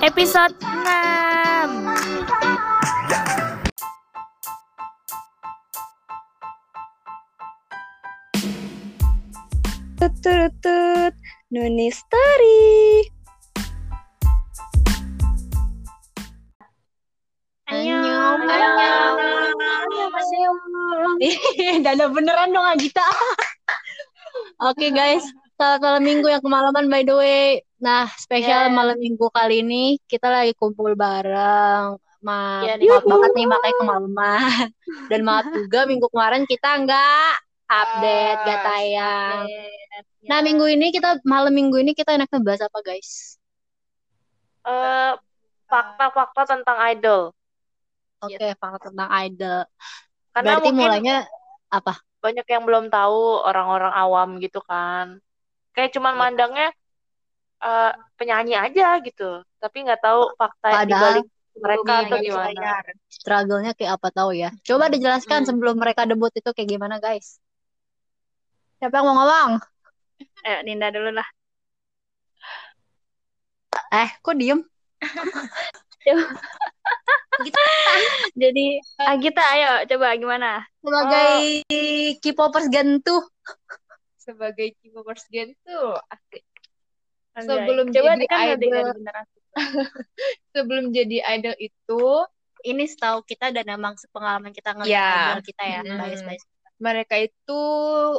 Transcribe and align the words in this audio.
episode 0.00 0.56
6 0.60 0.70
Tutut, 10.20 11.12
Nuni 11.52 11.92
Story. 11.92 13.04
Annyeong. 17.68 18.40
Dada 21.84 22.08
beneran 22.08 22.52
dong 22.52 22.64
Agita. 22.64 23.04
Oke 24.64 24.88
guys, 24.92 25.24
selamat 25.60 25.80
malam 25.84 26.02
minggu 26.04 26.28
yang 26.28 26.40
kemalaman 26.40 26.88
by 26.88 27.04
the 27.04 27.16
way. 27.16 27.60
Nah, 27.80 28.12
spesial 28.20 28.68
Yeah. 28.68 28.76
malam 28.76 28.96
minggu 29.00 29.26
kali 29.32 29.64
ini 29.64 29.96
kita 30.04 30.28
lagi 30.28 30.52
kumpul 30.52 30.92
bareng. 30.92 31.96
Ma 32.20 32.68
Yeah, 32.68 32.76
maaf 32.76 33.04
banget 33.08 33.30
nih 33.32 33.46
makanya 33.48 33.74
kemalaman. 33.80 34.68
Dan 35.08 35.20
maaf 35.24 35.48
juga 35.48 35.88
minggu 35.88 36.06
kemarin 36.12 36.44
kita 36.44 36.68
nggak 36.84 37.32
update, 37.72 38.38
nggak 38.44 38.60
tayang. 38.68 39.44
Nah, 40.28 40.38
minggu 40.44 40.66
ini 40.68 40.92
kita 40.92 41.24
malam 41.24 41.56
minggu 41.56 41.80
ini 41.80 41.96
kita 41.96 42.20
enaknya 42.20 42.44
bahas 42.44 42.60
apa 42.60 42.78
guys? 42.84 43.40
Eh, 44.68 45.12
fakta-fakta 45.64 46.42
tentang 46.44 46.78
idol. 46.92 47.32
Oke, 48.20 48.52
fakta 48.60 48.92
tentang 48.92 49.08
idol. 49.24 49.64
Karena 50.36 50.44
Berarti 50.52 50.68
mungkin 50.68 50.84
mulainya 50.84 51.16
apa? 51.72 51.96
banyak 52.20 52.44
yang 52.52 52.68
belum 52.68 52.92
tahu 52.92 53.48
orang-orang 53.48 53.92
awam 53.96 54.28
gitu 54.44 54.60
kan. 54.60 55.16
Kayak 55.72 55.96
cuman 55.96 56.12
Iya. 56.12 56.20
mandangnya 56.20 56.68
eh, 57.60 57.92
penyanyi 58.16 58.56
aja 58.56 59.00
gitu, 59.00 59.44
tapi 59.60 59.84
nggak 59.84 60.00
tahu 60.00 60.32
fakta 60.36 60.84
di 60.84 60.92
balik 60.92 61.26
mereka 61.60 62.08
guys, 62.08 62.24
gimana. 62.24 62.80
struggle-nya 63.10 63.72
kayak 63.76 64.00
apa 64.00 64.08
tahu 64.14 64.32
ya. 64.32 64.48
Coba 64.64 64.88
dijelaskan 64.88 65.44
Hmm. 65.44 65.48
sebelum 65.52 65.76
mereka 65.76 66.08
debut 66.08 66.32
itu 66.32 66.48
kayak 66.56 66.70
gimana, 66.72 66.96
guys. 67.02 67.36
Siapa 68.80 68.96
yang 69.02 69.12
mau 69.12 69.16
ngomong? 69.20 69.60
Eh, 70.40 70.64
Ninda 70.64 70.88
dulu 70.88 71.12
lah. 71.12 71.28
Eh, 73.92 74.08
kok 74.24 74.36
diem? 74.38 74.64
Jadi, 78.40 78.80
Agita, 79.00 79.42
ayo 79.56 79.84
coba 79.88 80.16
gimana? 80.16 80.64
Sebagai 80.80 81.64
K-popers 82.24 82.68
gentuh. 82.72 83.20
sebagai 84.20 84.76
K-popers 84.80 85.24
asik. 85.26 86.44
Anjay. 87.36 87.46
Sebelum 87.46 87.86
coba 87.90 88.02
jadi 88.16 88.24
kan 88.26 88.38
idol. 88.58 88.86
Sebelum 90.54 90.84
jadi 90.90 91.16
idol 91.38 91.56
itu 91.58 92.02
Ini 92.60 92.84
setahu 92.84 93.24
kita 93.24 93.56
dan 93.56 93.64
emang 93.72 93.96
pengalaman 94.12 94.52
kita 94.52 94.76
ngeliat 94.76 94.92
Ya. 94.92 95.32
idol 95.32 95.40
kita 95.40 95.64
ya, 95.64 95.80
Mm. 95.80 95.96
guys-guys. 95.96 96.44
mereka 96.76 97.16
itu 97.16 97.60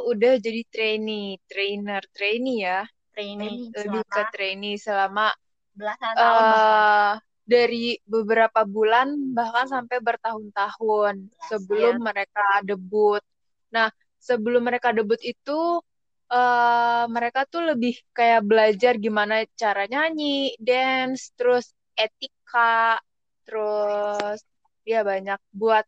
udah 0.06 0.34
jadi 0.38 0.62
trainee, 0.66 1.38
trainer, 1.46 2.02
trainee 2.10 2.62
ya, 2.62 2.82
Training 3.14 3.70
lebih 3.70 4.02
ke 4.02 4.22
trainee 4.30 4.78
selama 4.78 5.30
belasan 5.74 6.14
tahun 6.14 6.42
bahkan. 6.46 6.58
eh 6.58 7.14
dari 7.42 7.98
beberapa 8.02 8.62
bulan 8.62 9.34
bahkan 9.34 9.66
sampai 9.66 9.98
bertahun-tahun 9.98 11.14
sebelum 11.50 12.02
mereka 12.02 12.62
debut. 12.62 13.22
Nah, 13.70 13.90
sebelum 14.18 14.62
mereka 14.62 14.94
debut 14.94 15.18
itu 15.22 15.82
eh 16.32 17.04
mereka 17.12 17.44
tuh 17.44 17.62
lebih 17.70 17.94
kayak 18.16 18.42
belajar 18.48 18.96
gimana 18.96 19.44
cara 19.52 19.84
nyanyi, 19.84 20.56
dance, 20.56 21.30
terus 21.36 21.76
etika, 21.92 22.96
terus 23.44 24.40
ya 24.88 25.04
banyak 25.04 25.38
buat 25.52 25.84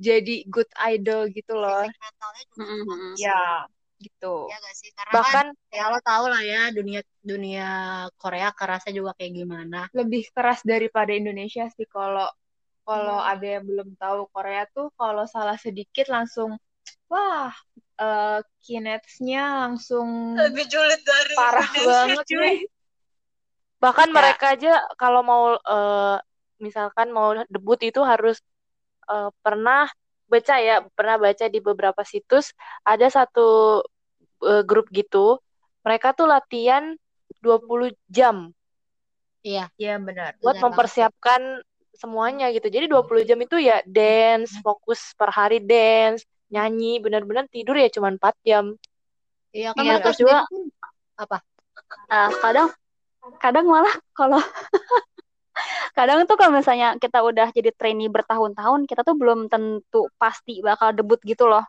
jadi 0.00 0.48
good 0.48 0.70
idol 0.90 1.28
gitu 1.30 1.52
loh. 1.54 1.84
Bagus. 2.56 3.20
Ya, 3.20 3.68
gitu. 4.00 4.48
Ya 4.50 4.56
gak 4.58 4.74
sih? 4.74 4.90
Karena 4.96 5.12
kan 5.12 5.22
Bahkan 5.22 5.46
ya 5.72 5.84
lo 5.92 5.98
tau 6.02 6.24
lah 6.26 6.42
ya 6.42 6.62
dunia 6.74 7.00
dunia 7.22 7.68
Korea 8.18 8.48
kerasnya 8.50 8.92
juga 8.96 9.12
kayak 9.14 9.32
gimana. 9.44 9.80
Lebih 9.94 10.32
keras 10.34 10.60
daripada 10.66 11.12
Indonesia 11.14 11.68
sih 11.70 11.86
kalau 11.86 12.26
kalau 12.82 13.22
Iya. 13.22 13.30
ada 13.38 13.46
yang 13.60 13.64
belum 13.70 13.88
tahu 13.94 14.20
Korea 14.34 14.66
tuh 14.74 14.90
kalau 14.98 15.22
salah 15.30 15.54
sedikit 15.54 16.10
langsung 16.10 16.58
wah 17.06 17.54
eh 17.98 18.40
kinetsnya 18.64 19.68
langsung 19.68 20.38
Lebih 20.38 20.64
julid 20.70 21.02
dari 21.04 21.34
parah 21.36 21.68
banget 21.68 22.26
nih. 22.32 22.58
bahkan 23.82 24.08
Ya. 24.08 24.14
mereka 24.14 24.44
aja 24.54 24.72
kalau 24.94 25.20
mau 25.26 25.44
eh, 25.58 26.16
misalkan 26.62 27.10
mau 27.10 27.34
debut 27.50 27.78
itu 27.82 28.00
harus 28.06 28.38
eh, 29.10 29.30
pernah 29.42 29.90
baca 30.30 30.56
ya, 30.56 30.80
pernah 30.96 31.20
baca 31.20 31.44
di 31.50 31.60
beberapa 31.60 32.00
situs 32.06 32.54
ada 32.86 33.10
satu 33.10 33.82
eh, 34.46 34.62
grup 34.64 34.88
gitu. 34.94 35.42
Mereka 35.82 36.14
tuh 36.14 36.30
latihan 36.30 36.94
20 37.42 37.90
jam 38.06 38.54
Iya, 39.42 39.66
Iya 39.74 39.98
benar. 39.98 40.38
buat 40.38 40.54
Benar 40.54 40.64
mempersiapkan 40.70 41.42
semuanya 41.98 42.46
gitu. 42.54 42.70
Jadi 42.70 42.86
20 42.86 43.26
jam 43.26 43.38
itu 43.42 43.58
ya 43.58 43.82
dance, 43.82 44.54
fokus 44.62 45.14
per 45.18 45.34
hari 45.34 45.58
dance, 45.58 46.22
nyanyi, 46.52 47.00
benar-benar 47.00 47.48
tidur 47.48 47.74
ya 47.80 47.88
cuma 47.88 48.12
4 48.12 48.36
jam. 48.44 48.76
Iya 49.52 49.72
kan 49.72 49.82
Iya, 49.84 49.94
terus 50.04 50.18
juga 50.20 50.44
apa? 51.16 51.40
Ah, 52.12 52.28
kadang 52.40 52.68
kadang 53.40 53.66
malah 53.68 53.94
kalau 54.12 54.38
kadang 55.98 56.24
tuh 56.28 56.36
kalau 56.36 56.52
misalnya 56.56 56.96
kita 56.96 57.20
udah 57.20 57.48
jadi 57.52 57.72
trainee 57.72 58.12
bertahun-tahun, 58.12 58.84
kita 58.88 59.04
tuh 59.04 59.16
belum 59.16 59.48
tentu 59.52 60.08
pasti 60.20 60.60
bakal 60.60 60.92
debut 60.92 61.20
gitu 61.24 61.48
loh. 61.48 61.64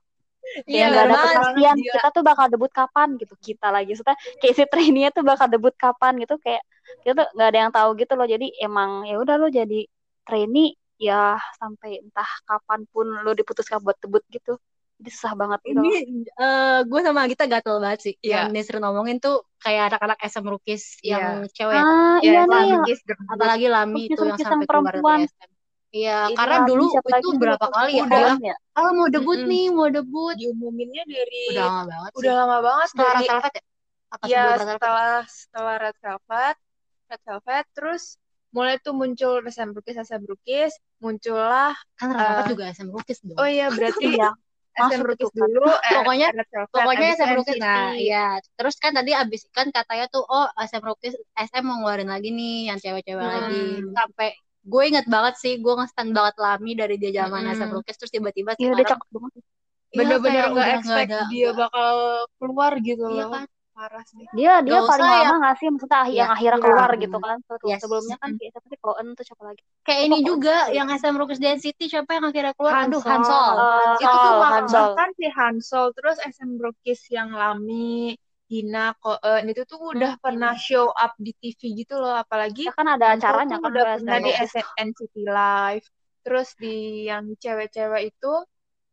Iya, 0.68 0.92
nggak 0.92 1.06
ada 1.08 1.16
kepastian 1.18 1.78
Gila. 1.80 1.94
kita 1.98 2.08
tuh 2.12 2.24
bakal 2.24 2.46
debut 2.52 2.72
kapan 2.72 3.16
gitu. 3.16 3.34
Kita 3.40 3.72
lagi 3.72 3.96
maksudnya 3.96 4.18
kayak 4.44 4.54
si 4.54 4.64
trainee 4.68 5.10
tuh 5.16 5.24
bakal 5.24 5.48
debut 5.48 5.74
kapan 5.80 6.20
gitu 6.20 6.36
kayak 6.44 6.62
kita 7.02 7.24
tuh 7.24 7.28
nggak 7.36 7.48
ada 7.48 7.60
yang 7.64 7.72
tahu 7.72 7.90
gitu 7.96 8.14
loh. 8.20 8.28
Jadi 8.28 8.48
emang 8.60 9.08
ya 9.08 9.16
udah 9.18 9.36
lo 9.40 9.48
jadi 9.48 9.88
trainee 10.28 10.76
ya 11.00 11.40
sampai 11.58 12.00
entah 12.04 12.28
kapan 12.48 12.86
pun 12.92 13.08
lo 13.24 13.32
diputuskan 13.34 13.80
buat 13.82 13.98
debut 14.04 14.24
gitu. 14.30 14.60
Jadi 15.04 15.10
susah 15.12 15.34
banget 15.36 15.60
gitu. 15.68 15.84
Ini 15.84 15.92
eh 16.32 16.78
gue 16.82 17.00
sama 17.04 17.28
Gita 17.28 17.44
gatel 17.44 17.76
banget 17.78 18.00
sih. 18.02 18.14
Iya. 18.18 18.48
Yang 18.48 18.48
Nisrin 18.56 18.82
ngomongin 18.82 19.20
tuh 19.20 19.44
kayak 19.60 19.92
anak-anak 19.92 20.16
SM 20.24 20.46
Rukis 20.48 20.84
yang 21.04 21.44
cewek. 21.52 21.76
Ah, 21.76 22.24
Ya, 22.24 22.24
iya 22.24 22.42
nih. 22.48 22.80
Rukis 22.80 23.00
debut. 23.04 23.28
Apalagi 23.28 23.68
Lami 23.68 23.92
Rukis- 24.00 24.08
itu 24.08 24.22
yang 24.22 24.32
Rukis 24.32 24.46
sampai 24.46 24.56
yang 24.56 24.70
keluar 24.72 24.84
perempuan. 24.88 25.20
dari 25.20 25.28
SM. 25.30 25.50
Iya, 25.94 26.18
Ini 26.24 26.34
karena 26.34 26.56
Lami, 26.58 26.70
dulu 26.72 26.86
itu 26.90 27.30
berapa 27.38 27.66
kali 27.68 27.92
ya? 27.92 28.02
Udah. 28.02 28.18
Bilang, 28.18 28.40
ya? 28.42 28.56
ah 28.74 28.90
mau 28.90 29.08
debut 29.08 29.38
Mm-mm. 29.38 29.52
nih, 29.52 29.66
mau 29.70 29.88
debut. 29.90 30.34
diumuminnya 30.34 31.04
dari 31.06 31.44
Udah 31.52 31.66
lama 31.68 31.84
banget 31.86 32.10
sih. 32.10 32.18
udah 32.18 32.34
lama 32.34 32.58
banget 32.64 32.88
Setelah 32.88 33.04
dari 33.06 33.20
Red 33.20 33.30
Velvet 33.30 33.54
ya? 33.54 33.64
Apa 34.10 34.24
ya 34.26 34.44
setelah 34.56 35.14
setelah 35.28 35.76
Red 35.80 35.98
Velvet 36.00 36.56
Red 37.04 37.22
Velvet 37.24 37.66
terus 37.74 38.04
mulai 38.50 38.78
tuh 38.78 38.94
muncul 38.94 39.42
SM 39.44 39.70
Rukis 39.70 39.98
SM 40.00 40.22
Rukis 40.24 40.72
muncullah 40.98 41.74
Kan 41.94 42.10
Red 42.10 42.22
Velvet 42.24 42.42
Eh, 42.42 42.50
juga 42.50 42.64
SM 42.72 42.90
Rukis 42.90 43.18
dong. 43.22 43.38
oh 43.38 43.46
iya 43.46 43.70
berarti 43.76 44.06
Iya. 44.12 44.30
SM 44.74 45.00
Masuk 45.00 45.30
kan. 45.30 45.48
dulu 45.48 45.70
eh, 45.86 45.94
Pokoknya- 45.96 46.32
Pokoknya 46.68 47.08
SM. 47.14 47.30
NCT. 47.38 47.60
Nah, 47.60 47.94
iya. 47.94 48.26
Terus 48.54 48.76
kan 48.76 48.92
tadi 48.92 49.12
abis 49.12 49.46
kan 49.50 49.70
katanya 49.70 50.06
tuh, 50.08 50.24
oh 50.24 50.50
SM 50.58 50.82
Rukis, 50.82 51.14
SM 51.36 51.62
mau 51.62 51.78
ngeluarin 51.78 52.10
lagi 52.10 52.30
nih 52.30 52.68
yang 52.68 52.78
cewek-cewek 52.78 53.22
Hmm. 53.22 53.34
lagi. 53.34 53.64
Sampai 53.92 54.28
gue 54.64 54.84
inget 54.84 55.06
banget 55.06 55.36
sih, 55.38 55.54
gue 55.58 55.74
nge-stand 55.76 56.12
banget 56.12 56.36
Lami 56.38 56.72
dari 56.74 56.96
dia 56.96 57.12
zaman 57.20 57.44
Mm-mm. 57.44 57.54
SM 57.54 57.70
Rukis. 57.72 57.96
Terus 57.96 58.12
tiba-tiba 58.12 58.56
Iya, 58.56 58.74
cakep 58.84 59.08
banget. 59.10 59.32
Iya, 59.36 59.98
bener-bener 60.00 60.34
kayak 60.34 60.50
nggak 60.50 60.66
udah 60.66 60.78
expect 60.80 61.10
ada- 61.12 61.30
dia 61.30 61.50
bakal 61.54 61.94
keluar 62.42 62.72
gitu 62.80 63.04
Iya 63.06 63.14
loh 63.14 63.30
kan? 63.32 63.46
Parah 63.74 64.04
sih 64.06 64.24
Dia 64.32 64.62
dia 64.62 64.78
Nggak 64.78 64.86
paling 64.88 65.04
usah 65.04 65.18
lama 65.18 65.26
ya. 65.26 65.40
nggak 65.42 65.56
sih 65.58 65.68
maksudnya 65.68 65.98
ah- 65.98 66.06
yang 66.06 66.14
Iya, 66.14 66.26
akhirnya 66.32 66.56
iya. 66.56 66.64
keluar 66.64 66.90
gitu 66.96 67.18
kan. 67.20 67.38
Tuh, 67.44 67.58
Yes. 67.66 67.80
Sebelumnya 67.82 68.16
kan 68.18 68.30
kayak 68.38 68.52
siapa 68.54 68.68
sih 68.70 68.80
Koen 68.80 69.08
tuh 69.12 69.26
siapa 69.26 69.44
lagi? 69.44 69.62
Kayak 69.84 70.02
ini 70.06 70.18
juga 70.22 70.56
yang 70.70 70.88
SM 70.90 71.16
Rukis 71.16 71.40
Dance 71.42 71.62
City 71.62 71.86
siapa 71.86 72.10
yang 72.14 72.26
akhirnya 72.26 72.54
keluar? 72.54 72.74
Aduh, 72.86 73.02
Hansol. 73.02 73.34
Hansol. 73.34 73.56
Eh, 73.58 73.96
itu 74.00 74.16
tuh 74.16 74.32
Hansol, 74.32 74.52
Hansol. 74.54 74.84
bahkan 74.94 75.10
si 75.18 75.26
Hansol 75.28 75.86
terus 75.92 76.18
SM 76.22 76.52
Rukis 76.56 77.02
yang 77.10 77.30
Lami 77.32 78.14
Hina 78.46 78.94
Koen 78.96 79.44
itu 79.48 79.62
tuh 79.66 79.80
udah 79.92 80.14
Hmm. 80.14 80.22
pernah 80.22 80.54
show 80.54 80.94
up 80.94 81.18
di 81.18 81.34
TV 81.34 81.62
gitu 81.76 81.98
loh 81.98 82.14
apalagi 82.14 82.70
Ya 82.70 82.74
kan 82.74 82.86
ada 82.88 83.12
Hansol 83.12 83.26
acaranya 83.34 83.58
kan 83.58 83.70
udah 83.72 83.84
pernah 83.98 84.18
di 84.20 84.32
SM. 84.32 84.62
S- 84.62 84.74
NCT 84.78 85.16
Live 85.26 85.86
terus 86.22 86.50
di 86.56 86.76
yang 87.04 87.34
cewek-cewek 87.34 88.04
itu 88.08 88.34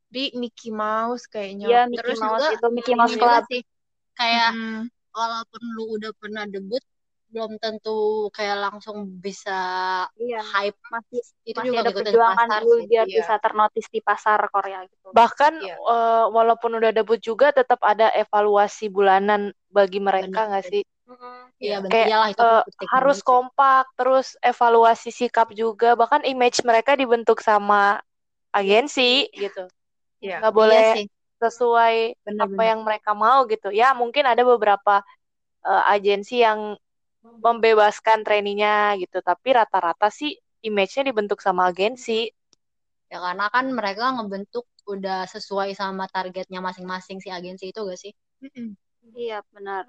di 0.09 0.35
Mickey 0.35 0.73
Mouse 0.73 1.29
kayaknya 1.29 1.67
Iya, 1.69 1.81
Mickey 1.87 2.03
Terus 2.03 2.19
Mouse 2.19 2.41
juga 2.43 2.49
itu 2.51 2.67
Mickey 2.73 2.95
Mouse 2.97 3.15
Club. 3.15 3.43
sih 3.47 3.61
kayak 4.19 4.51
Mm-mm. 4.55 4.91
walaupun 5.17 5.63
lu 5.77 5.83
udah 5.99 6.13
pernah 6.21 6.45
debut 6.47 6.83
belum 7.31 7.53
tentu 7.63 8.27
kayak 8.35 8.57
langsung 8.59 9.07
bisa 9.25 9.55
Iya. 10.19 10.43
hype 10.53 10.79
Masih 10.91 11.21
itu 11.47 11.59
masih 11.59 11.69
juga 11.71 11.79
ada 11.87 11.93
perjuangan 11.95 12.49
pasar 12.49 12.61
dulu 12.63 12.75
sih. 12.77 12.87
biar 12.91 13.07
Iya. 13.07 13.19
bisa 13.23 13.35
ternotis 13.39 13.87
di 13.95 14.01
pasar 14.03 14.39
Korea 14.51 14.79
gitu. 14.91 15.07
Bahkan 15.15 15.53
Iya. 15.63 15.75
eh, 15.79 16.25
walaupun 16.37 16.71
udah 16.79 16.91
debut 16.91 17.21
juga 17.23 17.47
tetap 17.55 17.81
ada 17.87 18.11
evaluasi 18.15 18.87
bulanan 18.91 19.55
bagi 19.71 19.99
mereka 20.03 20.51
nggak 20.51 20.65
sih? 20.67 20.83
Iya 21.61 21.77
benar 21.85 21.93
Kayak, 21.93 22.09
iyalah 22.09 22.29
itu 22.33 22.43
penting 22.67 22.89
harus 22.95 23.19
kompak, 23.23 23.85
terus 23.99 24.27
evaluasi 24.43 25.11
sikap 25.13 25.49
juga, 25.55 25.95
bahkan 25.95 26.23
image 26.25 26.59
mereka 26.67 26.97
dibentuk 26.97 27.39
sama 27.45 28.01
agensi 28.51 29.29
gitu. 29.35 29.71
Iya. 30.25 30.37
Nggak 30.41 30.53
Iya 30.55 30.57
boleh 30.59 30.87
sih, 30.95 31.05
sesuai 31.43 31.95
apa 32.45 32.61
benar-benar. 32.61 32.65
yang 32.71 32.81
mereka 32.87 33.11
mau 33.25 33.39
gitu. 33.53 33.69
Ya 33.81 33.93
mungkin 34.01 34.25
ada 34.29 34.43
beberapa 34.45 35.03
eh, 35.67 35.85
agensi 35.95 36.35
yang 36.47 36.61
membebaskan 37.45 38.19
trainingnya 38.27 38.97
gitu, 39.03 39.19
tapi 39.25 39.49
rata-rata 39.59 40.09
sih 40.13 40.31
image-nya 40.69 41.03
dibentuk 41.11 41.41
sama 41.47 41.63
agensi. 41.73 42.29
Ya 43.13 43.19
karena 43.25 43.47
kan 43.55 43.67
mereka 43.79 44.05
ngebentuk 44.17 44.65
udah 44.95 45.19
sesuai 45.35 45.71
sama 45.81 46.05
targetnya 46.15 46.61
masing-masing 46.69 47.19
si 47.25 47.29
agensi 47.39 47.65
itu 47.73 47.81
gak 47.91 48.01
sih? 48.05 48.13
Mm-mm. 48.43 48.77
Iya 49.17 49.37
benar. 49.55 49.85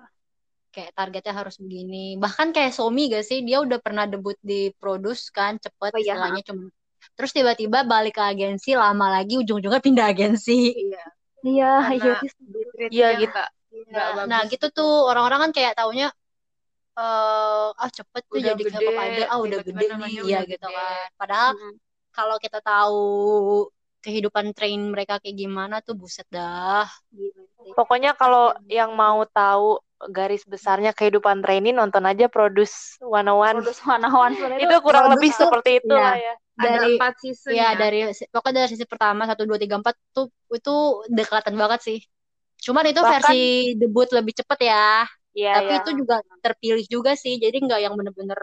Kayak 0.73 0.91
targetnya 0.97 1.33
harus 1.39 1.55
begini. 1.63 2.15
Bahkan 2.23 2.47
kayak 2.55 2.71
Somi 2.77 3.01
gak 3.13 3.25
sih? 3.29 3.39
Dia 3.47 3.57
udah 3.65 3.79
pernah 3.85 4.05
debut 4.07 4.37
di 4.39 4.71
Produce 4.79 5.23
kan, 5.37 5.59
cepet 5.63 5.91
Oh 5.91 5.99
iya, 5.99 6.13
istilahnya 6.15 6.41
cuma. 6.47 6.63
Terus 7.17 7.31
tiba-tiba 7.35 7.79
balik 7.91 8.13
ke 8.17 8.23
agensi, 8.23 8.69
lama 8.83 9.07
lagi 9.15 9.33
ujung-ujungnya 9.41 9.81
pindah 9.83 10.07
agensi. 10.13 10.57
Iya. 10.81 11.03
Iya, 11.41 11.65
iya. 11.97 12.13
Iya, 12.91 13.07
gitu. 13.21 13.39
bagus 13.95 14.27
Nah 14.31 14.41
gitu 14.51 14.65
tuh 14.77 14.89
orang-orang 15.09 15.39
kan 15.49 15.51
kayak 15.57 15.73
taunya 15.79 16.07
eh 16.91 17.67
ah 17.81 17.89
cepet 17.97 18.21
tuh 18.27 18.37
Udah 18.37 18.51
jadi 18.51 18.63
gede, 18.67 18.75
K-pop 18.83 18.95
idol, 19.07 19.25
ah 19.31 19.39
udah 19.39 19.59
gede 19.63 19.85
nih, 19.95 20.13
iya 20.27 20.39
gede. 20.43 20.51
gitu 20.53 20.67
kan. 20.67 21.07
Padahal 21.19 21.49
Mm-mm. 21.55 21.73
kalau 22.11 22.35
kita 22.43 22.59
tahu 22.59 22.99
kehidupan 24.03 24.45
train 24.57 24.81
mereka 24.91 25.13
kayak 25.21 25.37
gimana 25.39 25.75
tuh 25.85 25.95
buset 25.95 26.27
dah. 26.35 26.85
Pokoknya 27.77 28.11
kalau 28.17 28.51
yang 28.67 28.91
mau 28.97 29.23
tahu 29.23 29.79
garis 30.09 30.43
besarnya 30.49 30.91
kehidupan 30.97 31.45
trainee 31.45 31.71
nonton 31.77 32.03
aja 32.09 32.25
Produce 32.27 32.97
101. 32.99 33.61
Produce 33.61 33.81
one-on-one 33.85 34.33
sebenarnya 34.35 34.65
Itu 34.65 34.75
kurang 34.81 35.05
Produce 35.07 35.15
lebih 35.15 35.29
tuh, 35.31 35.39
seperti 35.47 35.69
itu 35.79 35.93
iya. 35.93 36.01
lah 36.03 36.15
ya. 36.17 36.33
Ada 36.59 36.67
Dari 36.67 36.89
empat 36.99 37.13
season 37.23 37.51
ya 37.55 37.73
ya. 37.73 37.79
dari 37.79 37.99
pokoknya 38.27 38.57
dari 38.63 38.69
sisi 38.75 38.85
pertama 38.85 39.23
satu 39.23 39.47
dua 39.47 39.55
tiga 39.55 39.79
empat 39.79 39.95
tuh 40.11 40.27
itu 40.51 40.75
kelihatan 41.07 41.55
banget 41.55 41.79
sih. 41.81 41.99
Cuman 42.61 42.85
itu 42.91 43.01
Bahkan- 43.01 43.11
versi 43.23 43.41
debut 43.79 44.09
lebih 44.11 44.33
cepet 44.35 44.59
ya. 44.69 45.07
Iya, 45.31 45.53
Tapi 45.63 45.71
iya. 45.71 45.79
itu 45.79 45.91
juga 45.95 46.15
terpilih 46.43 46.85
juga 46.91 47.11
sih. 47.15 47.39
Jadi 47.39 47.63
nggak 47.63 47.79
yang 47.81 47.95
bener-bener 47.95 48.37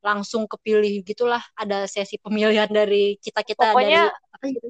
langsung 0.00 0.46
kepilih 0.46 1.02
gitulah. 1.02 1.42
Ada 1.58 1.90
sesi 1.90 2.14
pemilihan 2.22 2.70
dari 2.70 3.18
kita-kita 3.18 3.74
Pokoknya- 3.74 4.14
dari 4.14 4.32
apa 4.38 4.44
gitu? 4.54 4.68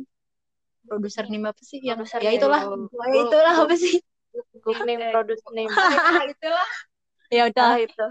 Produser 0.87 1.25
nim 1.29 1.44
apa 1.44 1.61
sih? 1.61 1.79
Yang 1.85 2.08
Produser 2.08 2.20
ya 2.25 2.31
itulah. 2.32 2.62
Oh, 2.64 2.88
Ya 3.11 3.20
itulah 3.20 3.55
apa 3.62 3.75
sih? 3.76 4.00
Group 4.64 4.81
name, 4.88 5.00
produce 5.14 5.44
name. 5.53 5.69
itulah. 6.32 6.69
ya 7.37 7.43
udah. 7.53 7.67
Ah, 7.75 7.79
itu. 7.79 8.06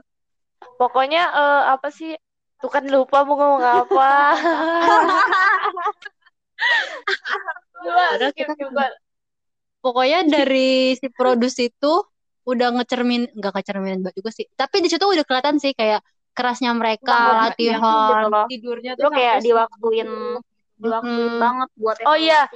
Pokoknya 0.77 1.23
eh, 1.33 1.63
apa 1.73 1.89
sih? 1.89 2.13
Tuh 2.61 2.69
kan 2.71 2.83
lupa 2.87 3.27
mau 3.27 3.35
ngomong 3.35 3.63
apa. 3.63 4.09
Padahal 7.85 8.31
skip 8.31 8.47
kita- 8.47 8.57
juga. 8.57 8.85
Pokoknya 9.83 10.25
dari 10.25 10.97
si 10.97 11.07
produs 11.13 11.55
itu 11.61 11.93
udah 12.45 12.73
ngecermin, 12.73 13.29
nggak 13.37 13.53
ngecermin 13.53 14.01
banget 14.01 14.17
juga 14.17 14.31
sih. 14.33 14.45
Tapi 14.57 14.81
di 14.81 14.89
situ 14.89 15.05
udah 15.05 15.21
kelihatan 15.21 15.61
sih 15.61 15.77
kayak 15.77 16.01
kerasnya 16.33 16.73
mereka 16.73 17.05
Banget, 17.13 17.53
latihan. 17.53 17.79
gitu 17.79 18.27
loh. 18.33 18.45
Tidurnya 18.49 18.91
tuh 18.97 19.11
kayak 19.13 19.35
diwaktuin 19.45 20.09
diwaktuin 20.75 21.31
Mm-mm. 21.31 21.39
banget 21.39 21.69
buat 21.79 21.95
Oh 22.03 22.17
iya. 22.19 22.49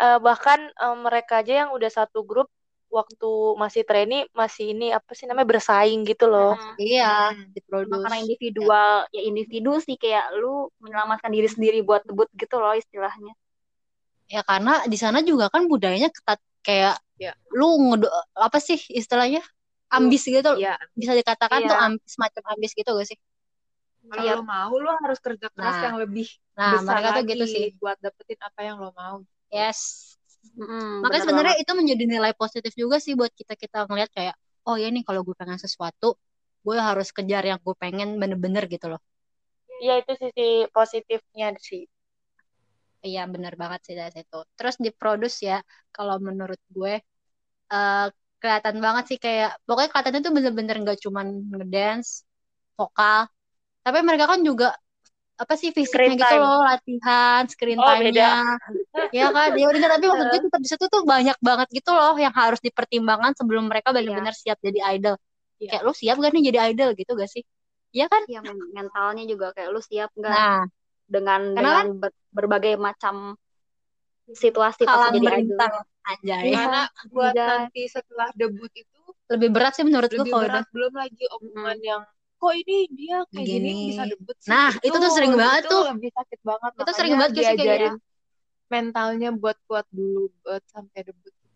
Eh, 0.00 0.18
bahkan 0.22 0.60
eh, 0.70 0.96
mereka 0.96 1.44
aja 1.44 1.66
yang 1.66 1.70
udah 1.76 1.90
satu 1.90 2.22
grup 2.24 2.48
waktu 2.86 3.30
masih 3.58 3.82
trainee 3.82 4.24
masih 4.32 4.72
ini 4.72 4.94
apa 4.94 5.10
sih 5.12 5.26
namanya 5.26 5.48
bersaing 5.50 6.06
gitu 6.06 6.30
loh. 6.30 6.54
Mm. 6.54 6.74
Iya, 6.78 7.14
Hmm. 7.34 7.50
di 7.52 7.60
produs. 7.66 7.90
Emang 7.90 8.02
karena 8.06 8.18
individual 8.22 8.92
ya 9.10 9.22
individu 9.22 9.72
sih 9.82 9.96
kayak 9.98 10.30
lu 10.38 10.70
menyelamatkan 10.78 11.30
diri 11.30 11.48
sendiri 11.50 11.78
buat 11.82 12.06
debut 12.06 12.30
gitu 12.32 12.56
loh 12.56 12.72
istilahnya. 12.72 13.34
Ya 14.26 14.42
karena 14.42 14.82
di 14.86 14.98
sana 14.98 15.22
juga 15.22 15.46
kan 15.50 15.66
budayanya 15.66 16.10
ketat 16.10 16.38
kayak 16.62 16.98
Ya. 17.16 17.32
lu 17.54 17.70
ngedo 17.80 18.10
apa 18.36 18.60
sih 18.60 18.76
istilahnya 18.92 19.40
ambis 19.88 20.26
gitu 20.26 20.52
Iya. 20.58 20.76
bisa 20.92 21.14
dikatakan 21.14 21.62
Iya. 21.64 21.68
tuh 21.70 21.78
ambis 21.78 22.10
semacam 22.12 22.42
ambis 22.52 22.70
gitu 22.74 22.90
gak 22.92 23.06
sih? 23.08 23.18
Kalau 24.06 24.22
Iya. 24.22 24.34
lo 24.38 24.42
mau, 24.44 24.72
lo 24.76 24.90
harus 25.02 25.18
kerja 25.18 25.46
keras 25.50 25.78
Nah, 25.78 25.84
yang 25.90 25.96
lebih 25.98 26.26
Nah, 26.54 26.72
besar 26.78 27.00
mereka 27.00 27.08
tuh 27.16 27.24
gitu 27.26 27.44
sih. 27.48 27.64
buat 27.78 27.96
dapetin 27.98 28.38
apa 28.42 28.60
yang 28.62 28.76
lo 28.78 28.90
mau. 28.94 29.22
Yes. 29.48 30.15
Mm-mm, 30.54 31.02
Makanya 31.02 31.22
sebenarnya 31.26 31.54
itu 31.62 31.72
menjadi 31.80 32.04
nilai 32.12 32.32
positif 32.40 32.72
juga 32.82 32.96
sih 33.04 33.12
buat 33.18 33.32
kita 33.40 33.52
kita 33.62 33.78
ngeliat 33.88 34.10
kayak 34.16 34.34
oh 34.68 34.76
ya 34.82 34.88
nih 34.94 35.02
kalau 35.06 35.20
gue 35.26 35.36
pengen 35.40 35.58
sesuatu 35.60 36.06
gue 36.66 36.76
harus 36.88 37.08
kejar 37.16 37.42
yang 37.50 37.58
gue 37.66 37.74
pengen 37.82 38.08
bener-bener 38.20 38.64
gitu 38.74 38.86
loh. 38.92 39.00
Iya 39.82 39.92
itu 40.00 40.12
sisi 40.22 40.46
positifnya 40.76 41.46
sih. 41.66 41.82
Iya 43.06 43.20
bener 43.34 43.52
banget 43.62 43.80
sih 43.86 43.94
dari 44.00 44.10
situ. 44.16 44.36
Terus 44.56 44.74
di 44.84 44.90
produce 45.00 45.36
ya 45.50 45.56
kalau 45.94 46.16
menurut 46.28 46.60
gue 46.76 46.92
eh 47.74 48.06
kelihatan 48.40 48.76
banget 48.86 49.04
sih 49.10 49.18
kayak 49.24 49.50
pokoknya 49.66 49.88
kelihatannya 49.92 50.20
tuh 50.26 50.34
bener-bener 50.36 50.76
nggak 50.82 50.98
cuman 51.04 51.26
ngedance, 51.58 52.10
vokal, 52.78 53.20
tapi 53.84 53.98
mereka 54.08 54.26
kan 54.32 54.40
juga 54.48 54.66
apa 55.36 55.52
sih 55.60 55.68
fisiknya 55.68 55.92
Screen 55.92 56.12
gitu 56.16 56.32
time. 56.32 56.40
loh 56.40 56.60
latihan 56.64 57.42
screen 57.44 57.76
Oh, 57.76 57.84
time-nya. 57.84 58.32
ya 59.12 59.28
kan? 59.28 59.52
Ya 59.52 59.66
udah 59.68 59.80
tapi 59.92 60.04
maksud 60.08 60.26
gue 60.32 60.40
tetap 60.48 60.60
di 60.64 60.68
situ 60.72 60.84
tuh 60.88 61.02
banyak 61.04 61.36
banget 61.44 61.68
gitu 61.76 61.90
loh 61.92 62.16
yang 62.16 62.32
harus 62.32 62.56
dipertimbangkan 62.64 63.36
sebelum 63.36 63.68
mereka 63.68 63.92
benar-benar 63.92 64.32
siap 64.32 64.56
jadi 64.64 64.80
idol. 64.96 65.16
Iya. 65.56 65.68
kayak 65.76 65.82
lu 65.88 65.92
siap 65.96 66.16
gak 66.20 66.32
nih 66.36 66.42
jadi 66.52 66.58
idol 66.72 66.90
gitu 66.96 67.12
gak 67.16 67.28
sih? 67.32 67.44
Iya 67.92 68.08
kan? 68.12 68.22
Ya 68.28 68.40
men- 68.44 68.72
mentalnya 68.76 69.24
juga 69.24 69.52
kayak 69.56 69.72
lu 69.72 69.80
siap 69.80 70.12
nggak 70.16 70.32
nah. 70.32 70.64
dengan 71.08 71.40
karena 71.56 71.70
dengan 71.84 71.86
ber- 72.00 72.18
berbagai 72.32 72.74
macam 72.76 73.36
situasi 74.26 74.84
pas 74.84 75.12
jadi 75.12 75.44
idol. 75.44 75.60
anjay. 76.06 76.42
Iya. 76.48 76.56
Karena 76.60 76.82
buat 77.08 77.32
Anjay. 77.32 77.48
nanti 77.48 77.82
setelah 77.88 78.28
debut 78.36 78.72
itu? 78.72 79.00
Lebih 79.26 79.48
berat 79.52 79.72
sih 79.74 79.84
menurut 79.84 80.06
gue 80.08 80.18
lebih 80.22 80.32
kalau 80.32 80.44
berat 80.44 80.64
udah. 80.64 80.72
belum 80.72 80.92
lagi 80.96 81.24
omongan 81.40 81.78
yang 81.82 82.02
kok 82.36 82.52
ini 82.52 82.76
dia 82.92 83.16
kayak 83.32 83.46
gini, 83.48 83.70
Gini. 83.72 83.88
bisa 83.90 84.02
debut 84.04 84.36
sih. 84.38 84.50
Nah, 84.52 84.70
itu 84.84 84.96
tuh 84.96 85.10
sering 85.12 85.32
banget 85.34 85.62
itu 85.64 85.72
tuh. 85.72 85.84
lebih 85.96 86.10
sakit 86.12 86.40
banget 86.44 86.70
Itu 86.70 86.80
Makanya 86.80 86.96
sering 86.96 87.12
banget 87.16 87.30
kayak 87.32 87.36
sih 87.36 87.42
kayak 87.42 87.56
diajarin 87.56 87.94
gitu. 87.96 88.04
mentalnya 88.66 89.28
buat 89.34 89.56
kuat 89.66 89.86
dulu 89.90 90.22
buat 90.44 90.62
sampai 90.68 91.00
debut 91.06 91.32
itu 91.32 91.46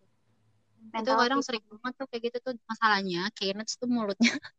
Mental 0.91 1.17
kadang 1.23 1.41
sih. 1.41 1.47
sering 1.47 1.65
banget 1.71 1.93
tuh 1.95 2.07
kayak 2.11 2.23
gitu 2.27 2.37
tuh 2.43 2.53
masalahnya 2.67 3.23
Kenneth 3.39 3.73
tuh 3.79 3.87
mulutnya 3.87 4.33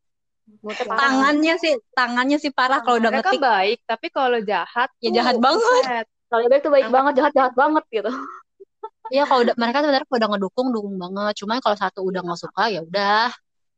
tangannya 1.00 1.54
sih 1.60 1.74
tangannya 1.96 2.38
sih 2.40 2.51
parah 2.51 2.80
kalau 2.84 3.00
udah 3.00 3.12
mereka 3.12 3.32
ngetik 3.32 3.42
baik 3.44 3.80
tapi 3.88 4.08
kalau 4.12 4.40
jahat 4.44 4.90
Ya 5.00 5.10
tuh 5.12 5.16
jahat 5.20 5.38
banget. 5.40 6.06
Kalau 6.32 6.48
baik 6.48 6.62
tuh 6.63 6.72
baik 6.72 6.86
Angkat 6.88 6.96
banget, 6.96 7.13
jahat 7.20 7.34
jahat 7.36 7.54
banget 7.56 7.84
gitu. 7.92 8.12
Iya 9.12 9.28
kalau 9.28 9.44
udah 9.44 9.56
mereka 9.60 9.84
sebenarnya 9.84 10.08
kalau 10.08 10.20
udah 10.24 10.30
ngedukung 10.32 10.68
dukung 10.72 10.96
banget 10.96 11.34
cuman 11.44 11.58
kalau 11.60 11.75
satu 11.75 12.00
udah 12.08 12.24
nggak 12.24 12.40
suka 12.40 12.63
ya 12.72 12.80
udah 12.80 13.28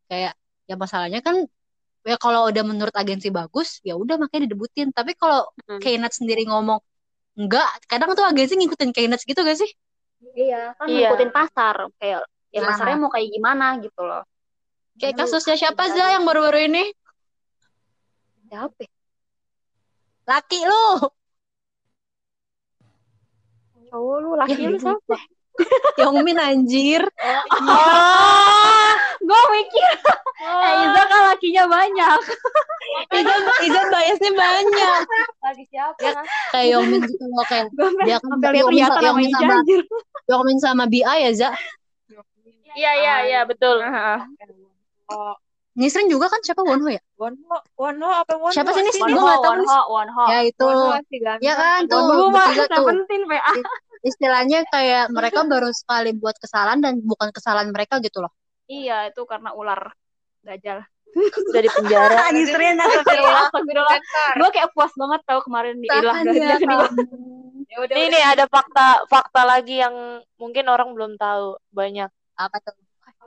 kayak 0.05 0.33
ya 0.69 0.75
masalahnya 0.77 1.19
kan 1.25 1.49
ya 2.03 2.15
kalau 2.19 2.51
udah 2.51 2.63
menurut 2.67 2.95
agensi 2.95 3.31
bagus 3.31 3.79
ya 3.81 3.95
udah 3.95 4.19
makanya 4.19 4.51
didebutin 4.51 4.91
tapi 4.91 5.15
kalau 5.15 5.47
Hmm. 5.63 5.79
Kenneth 5.79 6.19
sendiri 6.19 6.43
ngomong 6.45 6.79
enggak 7.39 7.65
kadang 7.87 8.11
tuh 8.13 8.27
agensi 8.27 8.59
ngikutin 8.59 8.91
Kenneth 8.91 9.23
gitu 9.23 9.39
gak 9.41 9.57
sih 9.57 9.71
Iya, 10.35 10.71
kan 10.79 10.87
Iya. 10.87 11.11
ngikutin 11.11 11.31
pasar 11.35 11.75
kayak 11.99 12.23
ya 12.53 12.59
Nah. 12.63 12.67
pasarnya 12.71 12.95
mau 12.99 13.11
kayak 13.11 13.27
gimana 13.27 13.75
gitu 13.83 14.01
loh. 14.03 14.23
kayak 14.99 15.15
Aduh, 15.17 15.25
kasusnya 15.25 15.55
siapa 15.59 15.83
Za 15.89 16.15
yang 16.15 16.23
baru-baru 16.23 16.69
ini 16.69 16.83
Siapa? 18.47 18.83
ya? 18.85 18.91
laki 20.23 20.59
lu 20.63 20.85
Cowok 23.89 24.17
lu, 24.23 24.29
laki 24.37 24.53
Ya, 24.57 24.69
lu 24.73 24.77
siapa? 24.79 25.17
Yongmin 26.01 26.37
anjir. 26.41 27.01
Oh, 27.61 28.91
Gue 29.23 29.41
mikir, 29.55 29.91
eh 30.43 30.73
Iza 30.83 31.01
kan 31.07 31.21
lakinya 31.31 31.63
banyak. 31.71 32.19
Izan 33.15 33.41
Izan 33.63 33.85
biasnya 33.87 34.31
banyak. 34.35 34.99
Lagi 35.39 35.63
siapa? 35.71 36.19
kayak 36.51 36.67
Yongmin 36.75 37.01
gitu 37.07 37.23
loh 37.31 37.45
kayak 37.47 37.71
Gue 37.71 37.87
dia 38.03 38.19
kan 38.19 38.35
Yongmin, 38.43 38.91
Yongmin 38.99 39.29
Iza. 39.31 39.39
sama 39.39 39.53
anjir. 39.63 39.81
Yongmin 40.27 40.57
sama 40.59 40.83
Bia 40.91 41.13
ya 41.19 41.31
Za? 41.31 41.49
Iya 42.73 42.91
iya 42.99 43.15
iya 43.29 43.41
betul. 43.45 43.79
oh. 45.13 45.33
Nisrin 45.73 46.05
juga 46.05 46.29
kan? 46.29 46.37
Siapa 46.45 46.61
Wonho 46.61 46.85
ya? 46.85 47.01
Wonho 47.17 47.57
Wonho 47.73 48.09
apa 48.09 48.37
Wonho 48.37 48.53
Siapa 48.53 48.77
sih, 48.77 48.85
Nis? 48.85 48.93
One 49.01 49.09
Gua 49.13 49.21
ho, 49.21 49.25
nggak 49.25 49.41
tahu, 49.41 49.49
one 49.49 49.61
Nis. 49.61 49.73
ho, 49.73 49.81
one 49.89 50.11
ho. 50.13 50.23
ya 50.29 50.39
itu. 50.45 50.65
Wonho 50.69 50.89
ya 51.41 51.53
kan 51.57 51.79
tuh. 51.89 52.01
Mah 52.29 52.29
bertiga 52.29 52.65
tuh. 52.69 52.85
Seventeen 52.85 53.21
PA. 53.25 53.53
Istilahnya 54.03 54.67
kayak 54.67 55.09
mereka 55.09 55.47
baru 55.47 55.71
sekali 55.71 56.11
buat 56.13 56.35
kesalahan 56.37 56.83
dan 56.83 56.99
bukan 56.99 57.31
kesalahan 57.31 57.71
mereka 57.71 58.03
gitu 58.03 58.19
loh 58.19 58.31
Iya, 58.67 59.11
itu 59.11 59.21
karena 59.27 59.51
ular 59.51 59.91
dajal. 60.43 60.83
Udah 61.13 61.61
di 61.61 61.71
penjara. 61.71 62.17
Nisrin 62.35 62.79
Astagfirullah, 62.79 63.41
astagfirullah. 63.51 63.97
Bentar. 63.99 64.33
Gue 64.39 64.49
kayak 64.55 64.69
puas 64.71 64.93
banget 64.95 65.21
tau 65.27 65.39
kemarin 65.43 65.75
di 65.77 65.87
ilah 65.91 66.17
ya, 66.25 66.57
ya 67.71 67.77
udah 67.79 67.95
Nih 67.95 68.07
nih 68.09 68.23
ada 68.23 68.45
fakta 68.47 69.05
fakta 69.11 69.41
lagi 69.45 69.83
yang 69.83 70.23
mungkin 70.39 70.65
orang 70.71 70.89
belum 70.95 71.13
tahu 71.19 71.59
banyak. 71.69 72.09
apa 72.33 72.57
tuh 72.65 72.73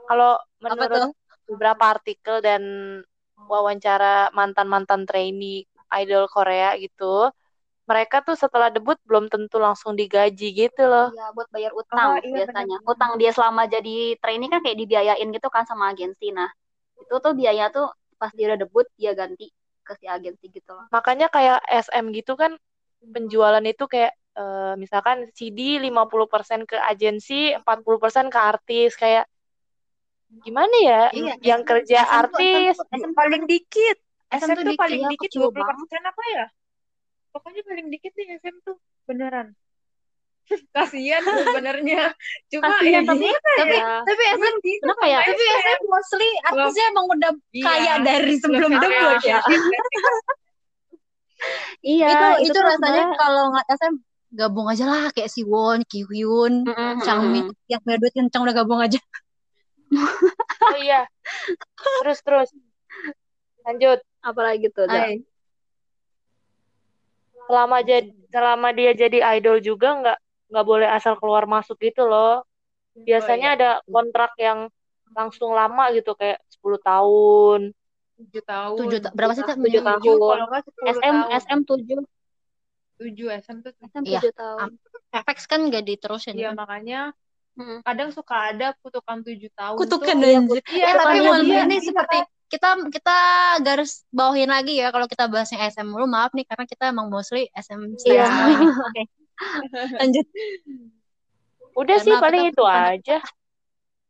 Kalau 0.07 0.35
menurut 0.59 0.91
tuh 0.91 1.11
beberapa 1.47 1.95
artikel 1.95 2.43
dan 2.43 2.63
wawancara 3.47 4.35
mantan-mantan 4.35 5.07
trainee 5.07 5.63
idol 5.95 6.27
Korea 6.27 6.75
gitu, 6.75 7.31
mereka 7.87 8.19
tuh 8.19 8.35
setelah 8.35 8.67
debut 8.67 8.99
belum 9.07 9.31
tentu 9.31 9.57
langsung 9.63 9.95
digaji 9.95 10.51
gitu 10.51 10.83
loh. 10.83 11.07
Iya, 11.15 11.31
buat 11.31 11.47
bayar 11.49 11.71
utang 11.71 11.97
Oh, 11.97 12.15
iya, 12.19 12.43
biasanya. 12.43 12.77
benar. 12.83 12.91
Utang 12.91 13.11
dia 13.15 13.31
selama 13.31 13.63
jadi 13.65 13.97
trainee 14.19 14.51
kan 14.51 14.59
kayak 14.59 14.77
dibiayain 14.77 15.27
gitu 15.31 15.47
kan 15.47 15.63
sama 15.63 15.95
agensi. 15.95 16.35
Nah, 16.35 16.51
itu 16.99 17.15
tuh 17.15 17.31
biaya 17.31 17.71
tuh 17.71 17.87
pas 18.19 18.29
dia 18.35 18.51
udah 18.51 18.59
debut 18.59 18.85
dia 18.99 19.15
ganti 19.15 19.47
ke 19.87 19.93
si 19.95 20.05
agensi 20.05 20.51
gitu 20.51 20.75
loh. 20.75 20.85
Makanya 20.91 21.31
kayak 21.31 21.63
SM 21.63 22.11
gitu 22.11 22.35
kan 22.35 22.59
penjualan 23.15 23.63
itu 23.63 23.87
kayak 23.87 24.11
eh, 24.35 24.73
misalkan 24.75 25.31
CD 25.31 25.79
50% 25.79 26.67
ke 26.67 26.75
agensi, 26.75 27.55
40% 27.55 28.27
ke 28.27 28.37
artis 28.37 28.99
kayak 28.99 29.25
gimana 30.43 30.75
ya? 30.83 31.01
Iya, 31.15 31.33
yang 31.39 31.61
SM 31.63 31.69
kerja 31.71 31.99
SM 32.03 32.11
tuh- 32.11 32.19
artis 32.19 32.75
SM 32.75 32.99
tuh- 32.99 33.15
paling 33.15 33.43
dikit. 33.47 33.97
SM 34.27 34.43
SM 34.43 34.49
tuh 34.51 34.55
tuh 34.59 34.63
dikit, 34.75 34.81
paling 34.83 34.99
ya, 34.99 35.09
dikit 35.15 35.29
kecil 35.31 35.39
20 35.47 35.55
banget. 35.63 35.75
persen 35.87 36.03
apa 36.03 36.23
ya? 36.35 36.45
Pokoknya 37.31 37.61
paling 37.63 37.87
dikit 37.89 38.11
nih 38.13 38.37
SM 38.39 38.55
tuh 38.63 38.75
beneran. 39.05 39.53
Kasihan 40.75 41.19
sebenarnya. 41.21 42.15
Cuma 42.47 42.79
Kasihan, 42.79 43.03
ya 43.03 43.09
tapi- 43.11 43.27
gimana 43.27 43.51
tapi 43.59 43.75
ya? 43.75 43.87
tapi 44.07 44.23
SM 44.31 44.55
gitu 44.63 44.83
Kenapa 44.87 45.05
ya? 45.05 45.19
tapi 45.27 45.43
SM 45.43 45.79
mostly 45.85 46.29
artisnya 46.47 46.85
emang 46.91 47.05
udah 47.11 47.31
Iya. 47.51 47.63
kaya 47.67 47.93
dari 48.01 48.33
sebelum 48.39 48.71
debut 48.79 49.19
ya. 49.23 49.39
Iya, 51.85 52.09
itu 52.41 52.49
itu, 52.49 52.57
tuh 52.57 52.63
rasanya 52.65 53.13
kalau 53.13 53.53
nggak 53.53 53.67
SM 53.69 53.93
gabung 54.33 54.67
aja 54.67 54.89
lah 54.89 55.13
kayak 55.13 55.29
si 55.29 55.45
Won, 55.45 55.85
Kyuhyun, 55.85 56.65
Mm-mm, 56.65 57.05
Changmin 57.05 57.45
mm-mm. 57.53 57.69
yang 57.69 57.79
punya 57.85 57.97
duit 58.01 58.13
kencang 58.17 58.41
udah 58.41 58.55
gabung 58.57 58.81
aja. 58.81 58.97
Oh 60.65 60.77
iya. 60.81 61.05
Terus 62.03 62.19
terus. 62.25 62.49
Lanjut. 63.63 64.01
Apalagi 64.19 64.67
tuh? 64.73 64.89
Ay, 64.89 65.21
Selama 67.47 67.77
jadi 67.81 68.09
selama 68.27 68.67
dia 68.71 68.91
jadi 68.91 69.17
idol 69.39 69.57
juga 69.59 69.89
nggak 69.97 70.17
nggak 70.47 70.65
boleh 70.65 70.87
asal 70.87 71.15
keluar 71.15 71.43
masuk 71.43 71.79
gitu 71.79 72.03
loh. 72.03 72.43
Biasanya 72.93 73.49
Oh, 73.49 73.55
iya. 73.55 73.59
ada 73.59 73.69
kontrak 73.85 74.31
yang 74.37 74.59
langsung 75.11 75.51
lama 75.51 75.87
gitu 75.91 76.11
kayak 76.13 76.43
10 76.49 76.79
tahun. 76.79 77.71
7 78.17 78.41
tahun. 78.43 78.77
Tujuh 78.77 78.99
ta- 78.99 79.13
berapa 79.13 79.31
sih? 79.31 79.43
Tujuh 79.45 79.81
tahun. 79.81 80.01
Kalau 80.03 80.45
nggak 80.49 80.63
10 80.65 80.85
SM 80.91 81.15
tahun. 81.15 81.39
SM 81.39 81.59
7 81.63 81.99
7 82.97 83.27
SM 83.29 83.57
tuh. 83.61 83.71
SM 83.77 84.03
Iya. 84.03 84.19
7 84.19 84.33
tahun. 84.33 84.69
FX 85.07 85.37
kan 85.45 85.59
gak 85.69 85.85
diterusin 85.85 86.35
Iya, 86.35 86.51
kan. 86.51 86.55
makanya 86.57 87.01
Mm. 87.57 87.81
kadang 87.81 88.09
suka 88.13 88.53
ada 88.53 88.73
kutukan 88.81 89.21
7 89.21 89.49
tahun 89.53 89.77
Kutukan 89.77 90.15
tuh. 90.17 90.61
Iya, 90.69 90.85
Eh, 90.85 90.93
tapi 90.93 91.17
dia. 91.21 91.61
ini 91.65 91.77
seperti 91.81 92.17
kita 92.47 92.67
kita 92.87 93.15
garis 93.59 94.07
bawahin 94.09 94.47
lagi 94.47 94.79
ya 94.79 94.87
kalau 94.89 95.03
kita 95.05 95.27
bahasnya 95.27 95.67
SM 95.67 95.83
dulu 95.83 96.07
maaf 96.07 96.31
nih 96.31 96.47
karena 96.47 96.63
kita 96.63 96.83
emang 96.87 97.07
mostly 97.07 97.51
SM 97.51 97.95
style 97.95 98.15
Iya. 98.15 98.27
Oke. 98.87 99.03
Lanjut. 99.99 100.25
Udah 101.75 101.97
Karena 101.97 102.05
sih 102.07 102.13
apa 102.15 102.23
paling 102.23 102.41
itu 102.47 102.55
kutukan? 102.57 102.83
aja. 102.95 103.17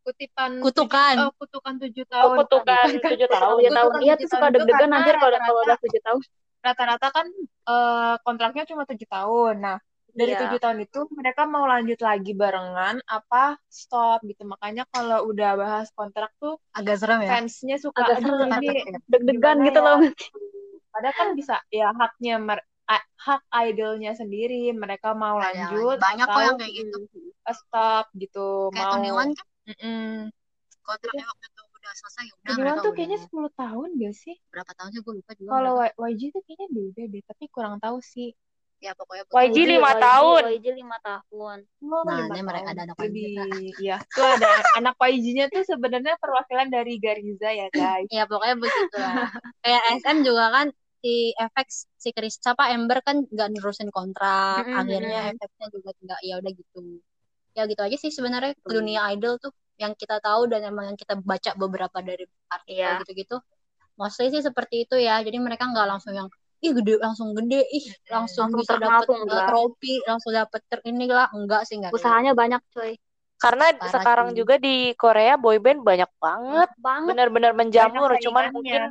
kutipan 0.07 0.51
Kutukan. 0.63 1.15
tujuh- 1.19 1.27
oh, 1.27 1.31
kutukan 1.35 1.73
7 1.75 1.91
Oh, 1.91 2.07
tahun. 2.07 2.35
kutukan 2.39 2.63
Bukan. 2.63 3.11
7 3.11 3.27
tahun. 3.27 3.55
Tujuh 3.59 3.67
tahun. 3.67 3.89
Kutukan 3.91 3.99
Iya 3.99 4.13
tujuh 4.15 4.23
tuh 4.23 4.31
suka 4.31 4.47
deg-degan 4.49 4.89
anjir 4.93 5.15
kalau 5.17 5.37
kalau 5.37 5.61
udah 5.61 5.77
7 5.77 6.01
tahun. 6.01 6.19
Rata-rata 6.57 7.07
kan 7.11 7.25
eh, 7.67 8.15
kontraknya 8.23 8.63
cuma 8.63 8.83
7 8.85 9.03
tahun. 9.03 9.55
Nah, 9.59 9.77
dari 10.17 10.33
Iya. 10.33 10.41
7 10.49 10.57
tahun 10.57 10.79
itu 10.89 10.99
mereka 11.13 11.41
mau 11.45 11.69
lanjut 11.69 11.99
lagi 12.01 12.31
barengan 12.33 12.97
apa 13.05 13.61
stop 13.69 14.25
gitu. 14.25 14.43
Makanya 14.49 14.83
kalau 14.89 15.29
udah 15.29 15.51
bahas 15.53 15.87
kontrak 15.93 16.33
tuh 16.41 16.57
Agak 16.73 16.97
serem 16.97 17.21
ya. 17.21 17.29
fansnya 17.37 17.77
suka 17.77 18.01
Agak 18.01 18.25
serem, 18.25 18.49
ini 18.57 18.67
Deg-degan 19.05 19.57
gitu 19.61 19.79
ya? 19.79 19.85
loh. 19.85 19.99
Padahal 20.89 21.15
kan 21.15 21.29
bisa 21.37 21.55
ya 21.69 21.93
haknya 21.93 22.35
mer- 22.41 22.65
hak 23.27 23.43
idolnya 23.67 24.15
sendiri 24.15 24.71
mereka 24.71 25.11
mau 25.11 25.35
Ada 25.43 25.67
lanjut 25.67 25.97
banyak 25.99 26.27
kok 26.31 26.41
yang 26.47 26.57
kayak 26.57 26.73
gitu. 26.79 26.97
eh, 27.43 27.55
stop 27.59 28.05
gitu 28.15 28.71
Kayak 28.71 28.87
mau 28.87 28.93
Tony 28.95 29.09
kan 29.11 29.29
kontraknya 30.87 31.25
waktu 31.27 31.45
itu 31.51 31.63
udah 31.67 31.91
selesai 31.99 32.23
ya 32.23 32.31
udah 32.31 32.53
Tony 32.55 32.61
mereka 32.63 32.79
tuh 32.79 32.91
kayaknya 32.95 33.19
10 33.19 33.51
tahun 33.59 33.89
gak 33.99 34.15
sih? 34.15 34.35
berapa 34.47 34.71
tahun 34.71 34.89
sih 34.95 35.01
gue 35.03 35.13
lupa 35.19 35.31
juga. 35.35 35.49
Kalau 35.51 35.75
YG 35.83 36.21
tuh 36.31 36.41
kayaknya 36.47 36.67
beda 36.71 37.03
deh, 37.11 37.23
tapi 37.27 37.43
kurang 37.51 37.75
tahu 37.83 37.97
sih. 37.99 38.31
Ya 38.77 38.93
pokoknya 38.93 39.23
YG 39.33 39.57
lima 39.65 39.91
tahun. 39.97 40.41
YG 40.53 40.67
5 40.77 40.97
tahun. 41.01 41.57
Oh, 41.81 42.01
Nah, 42.05 42.29
lima 42.29 42.33
ini 42.37 42.41
mereka 42.45 42.67
ada 42.73 42.81
anak 42.85 42.97
YG. 43.01 43.17
ya. 43.81 43.97
Tuh 44.13 44.27
ada 44.37 44.49
anak 44.77 44.95
YG-nya 45.01 45.45
tuh 45.49 45.65
sebenarnya 45.65 46.13
perwakilan 46.21 46.69
dari 46.69 47.01
Gariza 47.01 47.49
ya, 47.49 47.67
guys. 47.73 48.05
Ya 48.13 48.29
pokoknya 48.29 48.55
begitu 48.61 48.95
lah. 49.01 49.33
Kayak 49.65 49.81
SM 50.01 50.17
juga 50.21 50.45
kan 50.53 50.67
si 51.01 51.33
FX 51.33 51.67
si 51.97 52.09
Chris 52.13 52.37
siapa 52.37 52.73
Ember 52.73 53.01
kan 53.05 53.21
nggak 53.25 53.49
nerusin 53.53 53.89
kontrak, 53.93 54.65
Mm-mm, 54.65 54.77
akhirnya 54.81 55.19
mm-mm. 55.29 55.35
FX-nya 55.37 55.67
juga 55.73 55.89
nggak 55.97 56.19
ya 56.25 56.33
udah 56.41 56.51
gitu. 56.53 56.79
Ya 57.57 57.63
gitu 57.65 57.81
aja 57.81 57.97
sih 57.97 58.11
sebenarnya 58.13 58.53
dunia 58.61 59.01
idol 59.13 59.37
tuh 59.37 59.49
yang 59.77 59.93
kita 59.93 60.17
tahu 60.21 60.49
dan 60.49 60.65
emang 60.65 60.93
yang 60.93 60.97
kita 60.97 61.17
baca 61.17 61.53
beberapa 61.53 61.97
dari 62.01 62.25
artikel 62.49 62.81
Iya. 62.81 63.01
gitu-gitu. 63.05 63.37
Mostly 63.97 64.29
sih 64.29 64.45
seperti 64.45 64.85
itu 64.85 64.97
ya. 64.97 65.21
Jadi 65.25 65.37
mereka 65.37 65.65
nggak 65.69 65.85
langsung 65.89 66.13
yang 66.13 66.29
ih 66.57 66.71
gede 66.73 66.93
langsung 66.97 67.37
gede, 67.37 67.61
ih 67.69 67.85
langsung, 68.09 68.49
Langsung 68.49 68.59
bisa 68.65 68.73
uh, 68.77 69.01
enggak. 69.05 69.45
trofi, 69.49 69.93
langsung 70.09 70.31
dapet 70.33 70.61
ter 70.65 70.79
ini 70.89 71.05
lah, 71.05 71.29
enggak 71.33 71.61
sih 71.69 71.77
enggak. 71.77 71.93
Usahanya 71.93 72.33
banyak, 72.33 72.61
coy. 72.73 72.97
Karena 73.37 73.69
Parah 73.69 73.91
sekarang 73.93 74.27
sih. 74.33 74.37
juga 74.41 74.55
di 74.57 74.97
Korea 74.97 75.37
boyband 75.37 75.85
banyak 75.85 76.09
banget, 76.17 76.69
Banget. 76.81 77.07
benar-benar 77.13 77.51
menjamur. 77.53 78.09
Banyak 78.17 78.23
Cuman 78.25 78.43
mungkin 78.49 78.81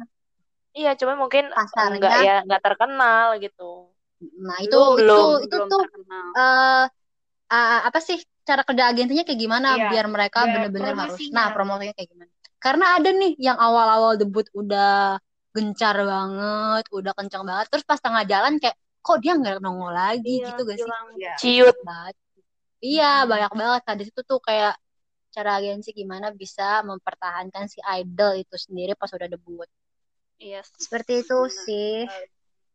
iya, 0.77 0.93
cuman 0.95 1.17
mungkin 1.19 1.45
Pasarnya. 1.51 1.95
enggak 1.99 2.13
ya 2.23 2.35
enggak 2.47 2.63
terkenal 2.63 3.27
gitu. 3.43 3.91
Nah, 4.17 4.57
itu 4.63 4.73
Belum, 4.73 4.95
itu 4.97 5.03
belum, 5.03 5.29
itu 5.45 5.57
Belum 5.57 5.69
tuh 5.69 5.83
terkenal. 5.83 6.27
eh 6.39 6.85
ah, 7.51 7.81
apa 7.87 7.99
sih 7.99 8.19
cara 8.47 8.63
kerja 8.63 8.85
agensinya 8.95 9.25
kayak 9.27 9.41
gimana 9.43 9.69
Iya, 9.75 9.91
biar 9.91 10.07
mereka 10.07 10.39
biar 10.47 10.55
bener-bener 10.71 10.95
harus 10.95 11.19
nah 11.35 11.51
promosinya 11.51 11.95
kayak 11.99 12.11
gimana 12.15 12.31
karena 12.63 12.85
ada 12.99 13.11
nih 13.11 13.33
yang 13.43 13.59
awal-awal 13.59 14.15
debut 14.15 14.47
udah 14.55 15.19
gencar 15.57 15.97
banget 15.97 16.85
udah 16.93 17.13
kencang 17.17 17.43
banget 17.43 17.67
terus 17.73 17.85
pas 17.89 17.97
tengah 17.97 18.29
jalan 18.29 18.61
kayak 18.61 18.77
kok 19.01 19.19
dia 19.25 19.33
nggak 19.35 19.65
nongol 19.65 19.95
lagi 19.95 20.43
Iya, 20.43 20.53
gitu 20.53 20.61
gak 20.63 20.77
sih. 20.77 20.91
Iya. 21.17 21.33
Ciut. 21.41 21.77
banget 21.81 22.15
iya 22.85 23.13
banyak 23.25 23.53
banget 23.55 23.83
nah 23.83 23.95
di 23.97 24.05
situ 24.05 24.21
tuh 24.23 24.39
kayak 24.39 24.77
cara 25.33 25.57
agensi 25.57 25.93
gimana 25.93 26.29
bisa 26.33 26.81
mempertahankan 26.83 27.65
si 27.67 27.81
idol 27.83 28.37
itu 28.37 28.57
sendiri 28.57 28.93
pas 28.93 29.09
udah 29.09 29.27
debut 29.27 29.69
Iya. 30.37 30.61
seperti 30.77 31.25
itu 31.25 31.39
sih 31.49 32.05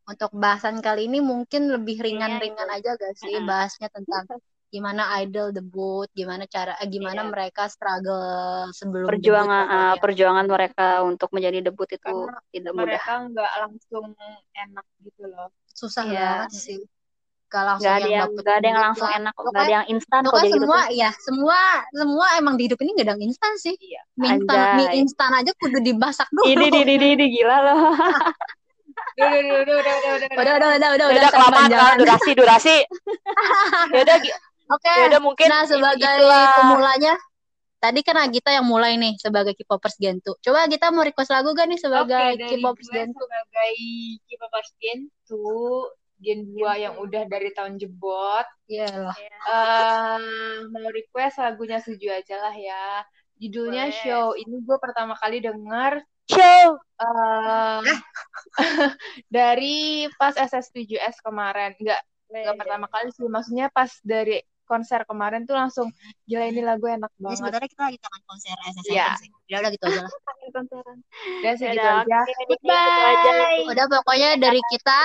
untuk 0.04 0.34
bahasan 0.34 0.82
kali 0.82 1.06
ini 1.06 1.22
mungkin 1.22 1.70
lebih 1.70 2.02
ringan-ringan 2.02 2.68
itu. 2.68 2.78
aja 2.82 2.90
gak 2.98 3.14
sih 3.16 3.38
bahasnya 3.46 3.88
tentang 3.94 4.26
gimana 4.72 5.20
idol 5.20 5.52
debut, 5.52 6.08
gimana 6.12 6.48
cara 6.48 6.80
eh, 6.80 6.88
gimana 6.88 7.22
Iya. 7.22 7.30
mereka 7.30 7.68
struggle 7.68 8.24
sebelum 8.72 9.04
Perjuangan 9.06 9.62
debut 9.62 9.68
ah, 9.70 9.80
pokoknya. 9.86 10.02
perjuangan 10.02 10.46
mereka 10.48 10.88
untuk 11.04 11.30
menjadi 11.30 11.60
debut 11.62 11.90
itu 11.90 12.00
Karena 12.02 12.40
tidak 12.50 12.72
mudah. 12.72 12.86
Mereka 12.88 13.14
nggak 13.30 13.52
langsung 13.60 14.06
enak 14.50 14.86
gitu 15.02 15.24
loh. 15.26 15.48
Susah 15.70 16.04
Iya. 16.04 16.48
banget 16.48 16.52
sih. 16.54 16.80
Gak 17.46 17.68
langsung 17.68 17.84
Gak 17.84 17.96
ada 17.98 18.08
yang 18.08 18.16
yang 18.24 18.32
gak 18.40 18.56
ada 18.56 18.64
yang 18.66 18.80
langsung 18.82 19.10
lah. 19.12 19.20
enak, 19.20 19.34
gak 19.34 19.44
Pokoknya- 19.44 19.60
ada 19.62 19.74
yang 19.76 19.88
instan 19.92 20.22
kok 20.24 20.32
jadi 20.32 20.48
gitu 20.48 20.56
semua 20.56 20.80
tuh. 20.80 20.96
ya 20.96 21.10
semua 21.20 21.60
semua 21.92 22.26
emang 22.34 22.56
di 22.56 22.64
hidup 22.64 22.80
ini 22.80 22.90
gak 22.96 23.04
ada 23.04 23.12
yang 23.12 23.24
instan 23.28 23.52
sih. 23.58 23.76
Iya. 23.76 24.02
Mie 24.16 24.30
instan, 24.34 24.58
mie 24.74 24.90
instan 24.98 25.32
aja 25.36 25.52
kudu 25.54 25.80
dimasak 25.80 26.28
dulu. 26.32 26.48
Ini 26.48 26.66
ini 26.66 26.80
ini 26.88 27.08
ini 27.12 27.26
gila 27.30 27.58
loh. 27.62 27.80
Udah, 29.12 29.28
udah, 29.28 29.58
udah, 29.60 29.76
udah, 29.76 29.94
udah, 29.94 30.16
udah, 30.16 30.30
udah 30.32 30.56
udah 30.56 30.56
udah 30.56 30.72
udah 30.72 30.88
udah 30.96 31.08
udah 31.12 31.30
kelamaan 31.30 31.68
kepanjangan. 31.68 31.96
durasi 32.00 32.32
durasi. 32.32 32.78
ya 33.94 34.00
udah 34.00 34.18
gi- 34.18 34.38
Oke. 34.72 34.88
ya 34.90 35.06
udah 35.12 35.22
mungkin 35.22 35.46
Nah, 35.46 35.64
sebagai 35.68 36.16
itulah. 36.16 36.48
pemulanya, 36.56 37.14
tadi 37.78 38.00
kan 38.02 38.18
Agita 38.18 38.50
yang 38.50 38.64
mulai 38.64 38.96
nih 38.96 39.18
sebagai 39.18 39.52
K-popers 39.54 39.98
Gentu. 39.98 40.38
Coba 40.40 40.66
kita 40.66 40.90
mau 40.90 41.04
request 41.04 41.34
lagu 41.34 41.52
gak 41.52 41.68
nih 41.68 41.80
sebagai 41.80 42.38
dari 42.40 42.62
K-popers 42.62 42.88
Gentu? 42.88 43.20
sebagai 43.20 43.74
K-popers 44.26 44.70
Gen 44.78 45.00
2, 45.28 45.92
Gen 46.22 46.40
2 46.54 46.72
yang 46.78 46.94
udah 46.98 47.24
dari 47.26 47.50
tahun 47.52 47.76
jebot, 47.76 48.46
Iya 48.66 48.88
lah. 49.02 49.16
eh 49.18 50.20
mau 50.70 50.88
request 50.88 51.42
lagunya 51.42 51.82
Suju 51.82 52.08
aja 52.08 52.38
lah 52.40 52.54
ya. 52.54 53.02
Judulnya 53.42 53.90
Boleh. 53.90 54.00
Show. 54.06 54.26
Ini 54.38 54.56
gue 54.62 54.78
pertama 54.78 55.18
kali 55.18 55.42
denger 55.42 56.06
show. 56.30 56.78
eh 57.02 57.82
dari 59.34 60.06
pas 60.16 60.38
SS7S 60.38 61.20
kemarin. 61.20 61.74
Enggak, 61.82 62.02
enggak 62.30 62.56
pertama 62.56 62.86
kali 62.88 63.10
sih. 63.12 63.26
Maksudnya 63.26 63.74
pas 63.74 63.90
dari 64.06 64.38
konser 64.72 65.04
kemarin 65.04 65.44
tuh 65.44 65.54
langsung 65.54 65.92
gila 66.24 66.48
ini 66.48 66.64
lagu 66.64 66.88
enak 66.88 67.12
Jadi 67.12 67.20
banget. 67.20 67.38
sebenarnya 67.38 67.70
kita 67.70 67.84
lagi 67.84 68.00
tangan 68.00 68.22
konser 68.24 68.56
SSN 68.56 68.88
Iya. 68.90 69.08
sih. 69.20 69.30
Ya 69.46 69.56
udah 69.60 69.70
gitu 69.70 69.84
aja 69.86 70.00
lah. 70.00 70.12
Dan 71.44 71.54
segitu 71.54 71.76
Yaudah, 71.76 71.96
aja. 72.02 72.20
oke, 72.24 72.44
gitu 72.48 72.66
aja. 72.72 73.32
Udah 73.68 73.86
pokoknya 73.92 74.30
dari 74.38 74.62
kita 74.66 75.00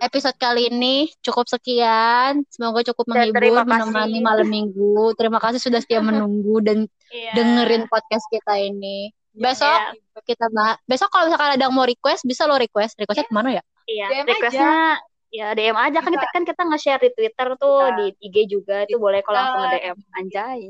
episode 0.00 0.36
kali 0.36 0.62
ini 0.68 0.96
cukup 1.20 1.46
sekian. 1.46 2.42
Semoga 2.48 2.82
cukup 2.84 3.04
menghibur, 3.08 3.62
menemani 3.62 4.18
kasih. 4.18 4.22
malam 4.22 4.46
minggu. 4.46 5.14
Terima 5.14 5.38
kasih 5.38 5.58
sudah 5.58 5.78
setia 5.78 5.98
menunggu 6.00 6.58
dan 6.60 6.78
Iya. 7.08 7.32
dengerin 7.34 7.86
podcast 7.86 8.26
kita 8.28 8.58
ini. 8.58 9.14
besok 9.30 9.70
Ya. 9.94 9.94
kita 10.26 10.50
bahas. 10.50 10.82
Besok 10.82 11.14
kalau 11.14 11.30
misalkan 11.30 11.54
ada 11.54 11.62
yang 11.62 11.70
mau 11.70 11.86
request, 11.86 12.26
bisa 12.26 12.42
lo 12.42 12.58
request. 12.58 12.98
Requestnya 12.98 13.22
ke 13.22 13.30
mana 13.30 13.54
ya? 13.54 13.62
Iya, 13.86 14.06
DM 14.10 14.26
requestnya 14.26 14.98
ya 15.28 15.52
DM 15.52 15.76
aja 15.76 15.98
kan 16.00 16.10
kita 16.10 16.26
kan 16.30 16.42
kita 16.42 16.62
nge-share 16.64 17.02
di 17.02 17.10
Twitter 17.12 17.48
tuh, 17.54 17.80
Iya. 17.84 17.96
di 17.96 18.04
IG 18.24 18.36
juga 18.48 18.82
itu 18.82 18.96
boleh 18.96 19.20
kalau 19.20 19.36
langsung 19.36 19.60
nge-DM 19.66 19.96
anjay. 20.16 20.60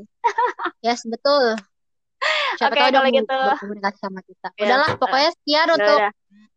Yes, 0.79 1.03
betul. 1.03 1.55
Siapa 2.59 2.75
Oke, 2.75 2.79
tahu 2.79 2.87
ada 2.91 2.99
kalau 2.99 3.07
yang 3.07 3.23
mau 3.23 3.23
gitu. 3.23 3.37
berkomunikasi 3.55 3.97
sama 3.97 4.19
kita. 4.21 4.47
Ya, 4.59 4.63
Udahlah, 4.67 4.89
pokoknya 4.99 5.29
sekian 5.39 5.67
Ya 5.67 5.73
untuk 5.73 5.97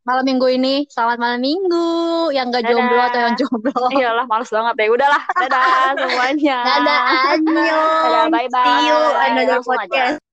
malam 0.03 0.25
minggu 0.27 0.47
ini. 0.51 0.75
Selamat 0.91 1.19
malam 1.23 1.39
minggu. 1.39 1.87
Yang 2.35 2.47
gak 2.51 2.63
Dadah. 2.67 2.73
jomblo 2.75 2.99
atau 2.99 3.21
yang 3.23 3.35
jomblo. 3.39 3.83
Iyalah 3.95 4.27
males 4.27 4.51
banget 4.51 4.75
deh. 4.75 4.89
Udahlah, 4.91 5.23
dadah 5.39 5.63
semuanya. 6.03 6.59
Dadah. 6.67 7.03
Dadah, 7.39 8.25
bye 8.27 8.49
bye. 8.51 8.67
See 8.67 8.91
you 8.91 8.99
another 9.23 9.59
aja. 9.63 9.63
podcast. 9.63 10.32